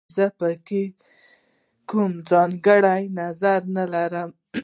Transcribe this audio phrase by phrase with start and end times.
[0.15, 0.83] زه په کې
[1.89, 4.29] کوم ځانګړی نظر نه لرم